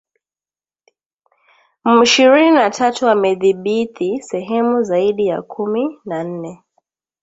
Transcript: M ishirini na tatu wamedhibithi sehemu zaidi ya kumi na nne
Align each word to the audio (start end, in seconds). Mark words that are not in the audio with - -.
M 1.85 1.97
ishirini 2.07 2.51
na 2.51 2.69
tatu 2.69 3.05
wamedhibithi 3.05 4.21
sehemu 4.21 4.83
zaidi 4.83 5.27
ya 5.27 5.41
kumi 5.41 5.99
na 6.05 6.23
nne 6.23 6.63